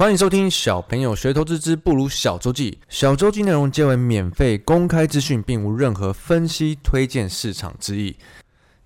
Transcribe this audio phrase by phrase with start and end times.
[0.00, 2.78] 欢迎收听小朋友学投资之不如小周记。
[2.88, 8.16] 小周记内容皆为免费公开资讯，并无任何分析、推荐市场之意。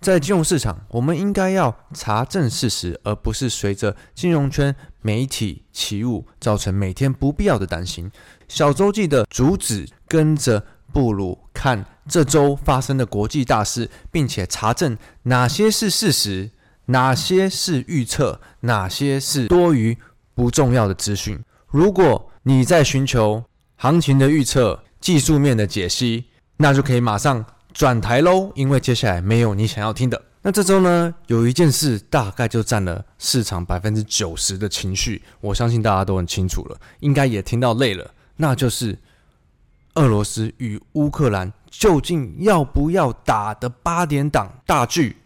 [0.01, 8.11] 在金融市场，我们应该要查证事实，而不是随着金融圈媒体起舞，造成每天不必要的担心。
[8.49, 16.51] 小周记的主旨，跟着布鲁看这周发生的国际大事，并且查证哪些是事实，
[16.87, 19.97] 哪些是预测，哪些是多余。
[20.35, 21.39] 不重要的资讯。
[21.69, 23.43] 如果你在寻求
[23.77, 26.25] 行情的预测、技术面的解析，
[26.57, 30.21] 那就可以马上转台喽，因为接下来没有你想要听的。
[30.43, 38.11] 那这周呢，有一件事大概就占了市场百分之九十的情绪，我相信大家都很清楚了，应该也听到累了。
[38.37, 38.99] 那就是
[39.95, 45.17] 俄罗斯与乌克兰究竟要不要打的八点档大剧。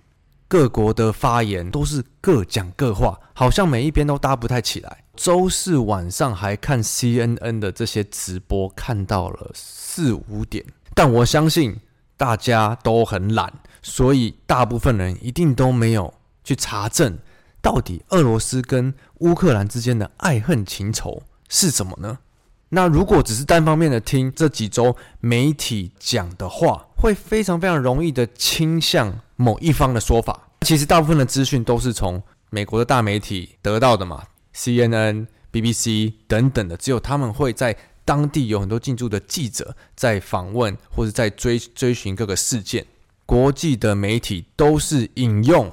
[0.46, 5.04] 各国的发言都是各讲各话，好像每一边都搭不太起来。
[5.18, 11.76] 周四晚上还看 CNN 的这些直播，看到了四五点，但我相信
[12.16, 13.52] 大家都很懒，
[13.82, 17.18] 所以大部分人一定都没有去查证，
[17.60, 22.20] 到底俄罗斯跟乌克兰之间的爱恨情仇是什么呢？
[22.68, 34.22] 那如果只是单方面的听这几周媒体讲的话，会非常非常容易的倾向某一方的说法，其实大部分的资讯都是从美国的大媒体得到的嘛
[34.58, 42.84] ，CNN、BBC 等等的，只有他们会在当地有很多进驻的记者在访问或者在追追寻各个事件。
[43.24, 45.70] 国际的媒体都是引用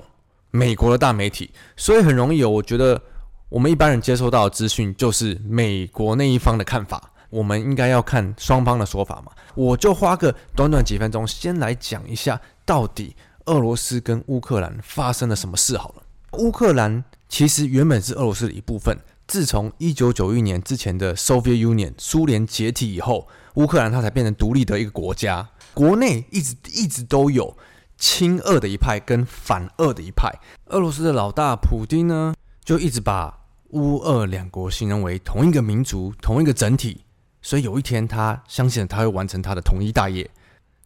[0.52, 3.02] 美国的大媒体，所以很容易有，我觉得
[3.50, 7.12] 我们一般人接收到的资讯就是美国那一方的看法。
[7.30, 9.32] 我们应该要看双方的说法嘛？
[9.56, 16.04] 我就花个短短几分钟，先来讲一下到底俄罗斯跟乌克兰发生了什么事好了。
[16.34, 18.98] 乌克兰其实原本是俄罗斯的一部分，
[19.28, 25.50] 自从一九九一年之前的 Soviet Union 苏联解体以后，乌克兰它才变成独立的一个国家。
[25.74, 27.58] 国内一直一直都有
[27.98, 30.32] 亲俄的一派跟反俄的一派。
[30.68, 37.02] 俄罗斯的老大普丁呢，就一直把乌俄两国形容为同一个民族、同一个整体。
[37.42, 40.30] 所以有一天，他相信他会完成他的统一大业。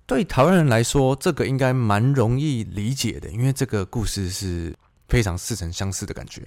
[0.06, 4.76] 对台湾人来说，这个应该蛮容易理解的，因为这个故事是
[5.10, 6.44] 非常似曾相识的感觉。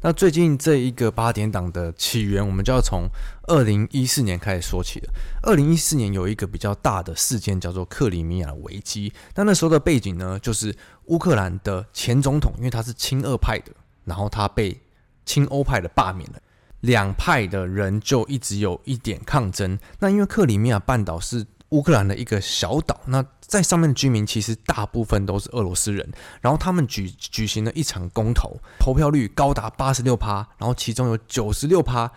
[0.00, 3.08] 那最近这一个八点档的起源，我们就要从
[3.48, 5.10] 二零一四年开始说起了。
[5.42, 9.10] 二零一四年有一个比较大的事件，叫做克里米亚危机。
[9.34, 13.72] 那那时候的背景呢，就是乌克兰的前总统，因为他是亲俄派的，
[14.04, 14.78] 然后他被
[15.24, 16.38] 亲欧派的罢免了。
[16.80, 19.78] 两派的人就一直有一点抗争。
[20.00, 26.08] 那因为克里米亚半岛是乌克兰的一个小岛，那在上面的居民其实大部分都是俄罗斯人。
[26.40, 32.08] 然后他们举举行了一场公投，投票率高达八十六趴，然后其中有九十六趴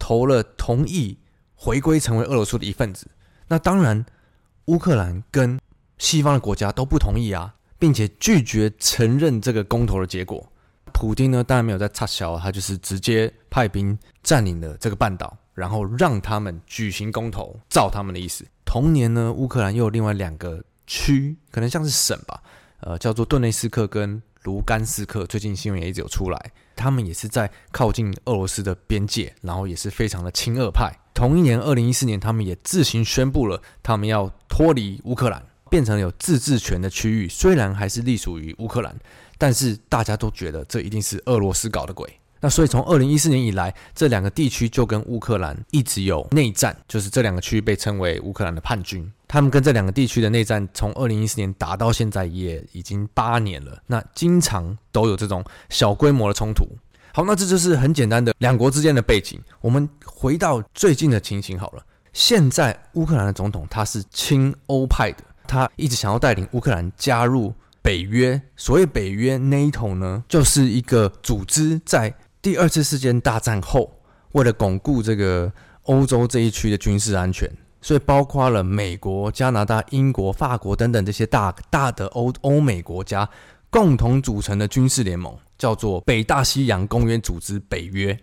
[0.00, 1.16] 投了同意
[1.54, 3.06] 回归成为俄罗斯的一份子。
[3.46, 4.04] 那当然，
[4.64, 5.60] 乌克兰跟
[5.96, 10.44] 西方的国家都不同意啊，并且拒绝承认这个公投的结果。
[10.92, 18.44] 普丁呢，当然没有在插销，他就是直接派兵占领了这个半岛，然后让他们举行公投，照他们的意思。
[18.74, 22.42] 同年呢，乌克兰又有另外两个区，可能像是省吧，
[22.80, 25.24] 呃，叫做顿内斯克跟卢甘斯克。
[25.26, 30.92] 最近新闻也一直有出来，他们也是在靠近俄罗斯的边界，然后也是非常的亲俄派。
[31.14, 35.40] 同一年，二零一四年，他们也自行宣布了，他们要脱离乌克兰。
[35.70, 38.92] 变成有自治权的区域，虽然还是隶属于乌克兰，
[39.38, 42.12] 但是大家都觉得这一定是俄罗斯搞的鬼。
[42.44, 49.10] 那所以从二零一四年以来，这两个地区就跟乌克兰一直有内战，就是这两个区域被称为乌克兰的叛军。
[49.26, 53.78] 他们跟这两个地区的内战，从二零一四年打到现在也已经八年了。
[53.86, 56.68] 那经常都有这种小规模的冲突。
[57.14, 59.40] 好，那这就是很简单的两国之间的背景。
[59.62, 65.24] 我们回到最近的情形好了，现在乌克兰的总统他是亲欧派的。
[65.46, 68.38] 他一直想要带领乌克兰加入北约。
[68.54, 73.90] 所谓北约 （NATO） 呢，就是一个组织，在第二次世界大战后，
[74.32, 75.50] 为了巩固这个
[75.84, 77.50] 欧洲这一区的军事安全，
[77.80, 83.26] 所以包括了美国、加拿大、英国、法国等等这些大大的欧欧美国家
[83.70, 88.14] 共同组成的军事联盟，叫做北大西洋公约组织（北约），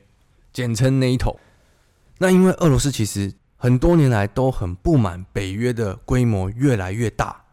[0.54, 1.36] 简称 NATO。
[2.20, 3.34] 那因为俄罗斯其实。
[3.58, 7.44] 很多年来都很不满北约的规模越来越大，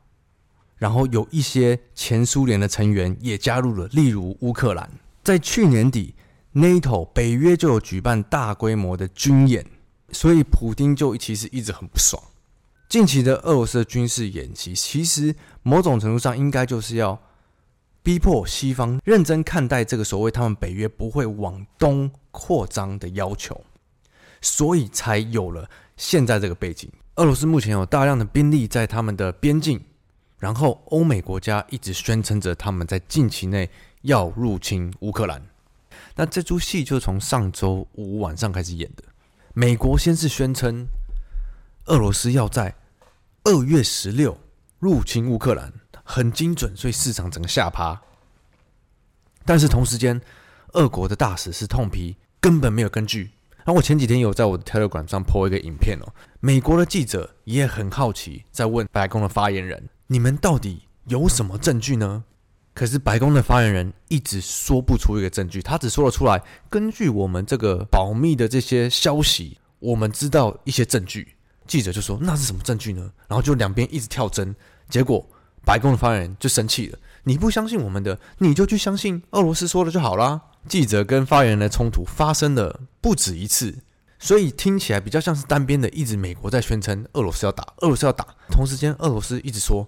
[0.79, 4.91] 然后有一些前苏联的成员也加入了，例如乌克兰。
[5.23, 6.15] 在去年底
[6.55, 9.67] ，NATO 北约就有举办大规模的军演，
[10.11, 12.23] 所以普丁就其实一直很不爽。
[12.89, 17.21] 近期的俄罗斯的军事演习，其实某种程度上应该就是要
[18.03, 23.63] 逼迫西方认真看待这个所谓他们北约不会往东扩张的要求，
[24.41, 25.69] 所以才有了
[25.99, 26.91] 现在这个背景。
[27.17, 29.79] 俄罗斯目前有大量的兵力在他们的边境，
[30.39, 33.69] 然后欧美国家一直宣称着他们在近期内
[34.03, 35.43] 要入侵乌克兰。
[36.19, 39.05] 那这出戏就从上周五晚上开始演的。
[39.55, 40.85] 美国先是宣称
[41.85, 42.75] 俄罗斯要在
[43.45, 44.37] 二月十六
[44.81, 45.73] 入侵乌克兰，
[46.03, 48.03] 很精准，所以市场整个下趴。
[49.45, 50.21] 但是同时间，
[50.73, 53.31] 俄国的大使是痛批根本没有根据。
[53.65, 62.25] 那我前几天有在我的 Telegram 上 po 一个影片哦，美国的记者也很好奇，在问白宫的发言人：“你们到底有什么证据呢？”
[62.79, 66.41] 可是白宫的发言人一直说不出一个证据，他只说了出来
[66.71, 71.35] ：“根据我们这个保密的这些消息，我们知道一些证据。”
[71.67, 74.55] 记者就说：“那是什么证据呢？”然后就两边一直跳针，
[74.89, 75.29] 结果
[75.65, 76.97] 白宫的发言人就生气了
[77.27, 83.77] ：“你不相信我们的，你就去相信俄罗斯说的就好啦。”记者跟发言人的冲突发生了不止一次，
[84.21, 85.89] 所以听起来比较像是单边的。
[85.89, 89.85] 一直美国在宣称俄罗斯要打，俄罗斯要打，同时间俄罗斯一直说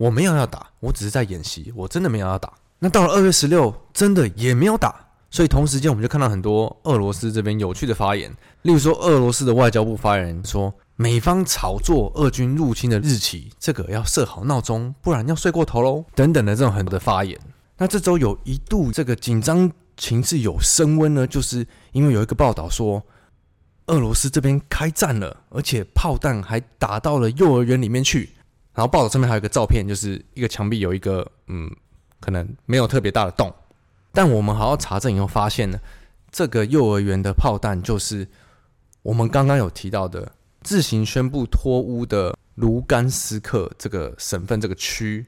[0.00, 2.50] 我没有要打，我只是在演习，我真的没有要打。
[2.78, 4.94] 那到了二月十六，真的也没有打，
[5.30, 17.38] 所以同时间我们就看到很多俄罗斯这边有趣的发言，例如说俄罗斯的外交部发言人说，美方炒作俄军入侵的日期，这个要设好闹钟，不然要睡过头喽，等等的这种很多的发言。
[17.76, 19.70] 那这周有一度这个紧张。
[19.96, 23.02] 情势有升温呢，就是因为有一个报道说，
[23.88, 28.30] 俄罗斯这边开战了，而且炮弹还打到了幼儿园里面去。
[28.80, 31.70] 然后报道上面还有一个照片，就是一个墙壁有一个嗯，
[32.18, 33.54] 可能没有特别大的洞，
[34.10, 35.78] 但我们好好查证以后发现呢，
[36.32, 38.26] 这个幼儿园的炮弹就是
[39.02, 40.32] 我们刚刚有提到的
[40.62, 45.26] 自行宣布脱乌的卢甘斯克这个省份这个区。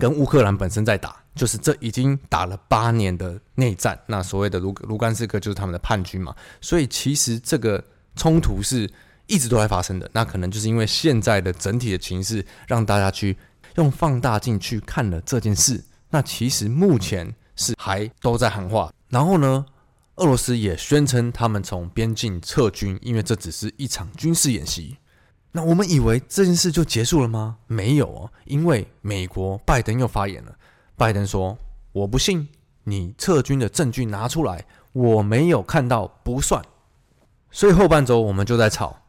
[0.00, 4.00] 跟乌克兰本身在打，就是这已经打了八年的内战。
[4.06, 7.84] 那所谓的卢卢甘斯克就是他们的叛军嘛，所以其实这个
[8.16, 8.90] 冲突是
[9.32, 10.10] 一直都在发生的。
[10.12, 13.38] 那可能就是因为现在的整体的情势，让大家去
[13.76, 15.82] 用放大镜去看了这件事。
[16.10, 18.92] 那其实目前是还都在喊话。
[19.08, 19.64] 然后呢，
[20.16, 24.98] 俄罗斯也宣称他们从边境撤军，因为这只是一场军事演习。
[25.52, 27.56] 那我们以为这件事就结束了吗？
[27.66, 30.54] 没有哦，因为美国拜登又发言了。
[30.96, 31.56] 拜登说
[31.92, 32.48] ：“我不信，
[32.84, 36.62] 你撤军的证据拿出来，我没有看到不算。”
[37.50, 39.01] 所以后半周我们就在吵：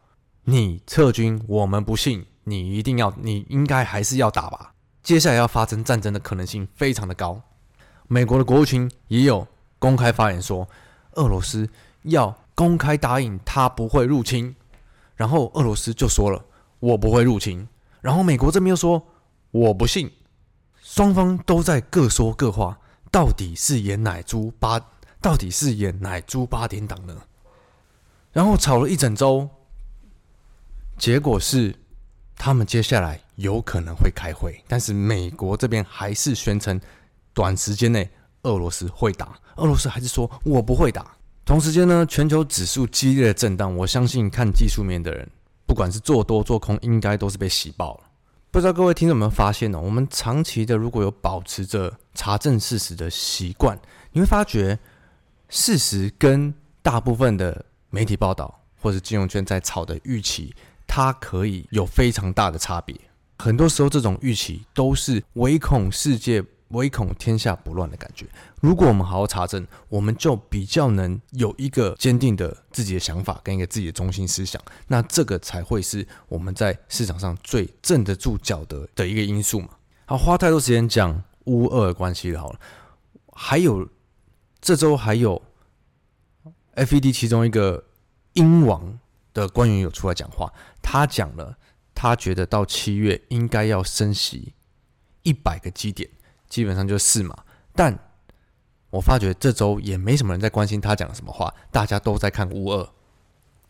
[0.46, 4.74] 你撤军，我们不信，你一定要，你应该还是要打吧？
[5.02, 7.42] 接下来要发生战争的可能性非常的高。
[8.08, 9.48] 美国的国务卿也有
[9.80, 10.68] 公开发言说，
[11.14, 11.70] 俄罗斯
[12.04, 14.56] 要公开答应他不会入侵。
[15.16, 16.44] 然后俄罗斯就说了
[16.82, 17.68] ：“我不会入侵。”
[18.02, 19.02] 然后美国这边又说
[19.52, 20.12] ：“我不信。”
[20.82, 22.78] 双方都在各说各话，
[23.10, 24.82] 到底是演奶猪八？
[25.22, 27.16] 到底是演奶猪八点档呢？
[28.34, 29.50] 然后吵了一整周，
[31.04, 31.76] 结果是
[32.34, 36.80] 他们接下来有可能会开会，但是美国这边还是宣称
[37.34, 38.10] 短时间内
[38.44, 41.14] 俄罗斯会打，俄罗斯还是说我不会打。
[41.44, 45.30] 同时间呢，全球指数激烈的震荡，我相信看技术面的人，
[45.66, 48.04] 不管是做多做空，应该都是被洗爆了。
[48.50, 49.82] 不知道各位听众有没有发现呢？
[49.82, 53.78] 我们长期的如果有保持着查证事实的习惯，
[54.14, 54.80] 你会发觉
[55.50, 60.56] 事实跟大部分的媒体报道或者金融圈在炒的预期，
[60.88, 62.96] 它可以有非常大的差别。
[63.38, 66.44] 很多时候，这种预期都是唯恐世界。
[66.70, 68.26] 唯恐天下不乱的感觉。
[68.60, 74.60] 如果我们好好查证，我们就比较能有一个坚定的自己的想法跟一个自己的中心思想。
[74.88, 79.70] 那这个才会是我们在市场上最镇得住脚的的一个因素嘛。
[80.06, 82.60] 好，花太多时间讲乌俄关系，好了。
[83.34, 83.88] 还有
[84.60, 85.40] 这周还有
[86.74, 87.84] FED 其中一个
[88.34, 88.98] 英王
[89.34, 91.58] 的官员有出来讲话，他讲了，
[91.96, 94.54] 他觉得到七月应该要升息
[95.24, 96.10] 一百个基点。
[96.50, 97.36] 基本上就是四嘛，
[97.74, 97.98] 但
[98.92, 102.88] 我发觉这周也没什么人在关心他讲了什么话，大家都在看乌二。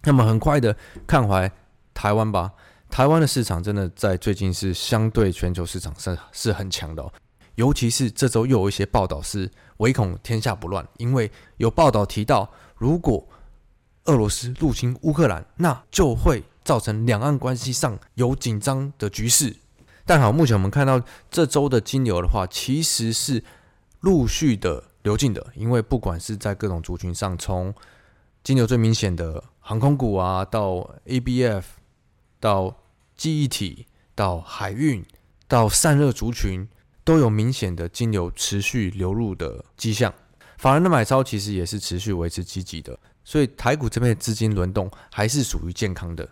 [0.03, 0.75] 那么很快的
[1.07, 1.49] 看回
[1.93, 2.51] 台湾吧，
[2.89, 7.09] 台湾的市场真的在最近是相对全球市场是是很强的，
[7.55, 13.25] 尤其是这周又有一些报道是唯恐天下不乱，因为有报道提到，如果
[14.05, 19.55] 俄罗斯入侵乌克兰，那就会造成两岸关系上有紧张的局势。
[20.05, 23.43] 但好，目前我们看到这周的金流的话，其实是
[24.01, 27.73] 陆续的流进的，因为不管是在各种族群上，从
[28.43, 31.63] 金流最明显的航空股啊，到 ABF，
[32.41, 32.75] 到
[33.15, 35.05] 记忆体，到海运，
[35.47, 36.67] 到散热族群，
[37.05, 40.13] 都有明显的金流持续流入的迹象，
[40.57, 46.27] 法人的买超其实也是持续维持积极的，所以台股这边的资金轮动还是属于健康的。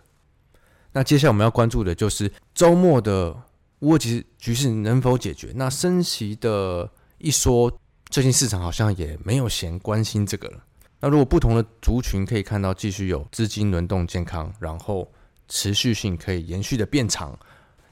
[0.92, 3.34] 那接下来我们要关注的就是周末的
[3.80, 5.52] 乌俄局势能否解决？
[5.54, 7.72] 那升息的一说，
[8.10, 10.58] 最近市场好像也没有闲关心这个了。
[11.00, 15.10] 那如果不同的族群可以看到继续有资金轮动健康，然后
[15.48, 17.36] 持续性可以延续的变长，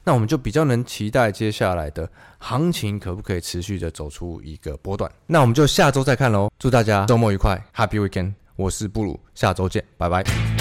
[0.03, 5.11] 那我们就比较能期待接下来的行情可不可以持续的走出一个波段。
[5.27, 6.49] 那我们就下周再看喽。
[6.57, 8.40] 祝大家周末愉快，Happy Weekend！
[8.61, 10.60] 我是布鲁，下周见，拜拜。